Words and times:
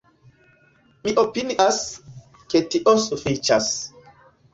Mi 1.01 1.11
opinias, 1.23 1.77
ke 2.53 2.61
tio 2.71 2.95
sufiĉas! 3.05 3.69